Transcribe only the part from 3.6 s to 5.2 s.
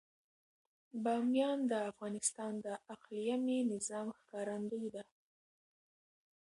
نظام ښکارندوی ده.